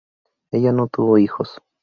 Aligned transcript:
Ella 0.49 0.71
no 0.71 0.87
tuvo 0.87 1.19
hijos. 1.19 1.61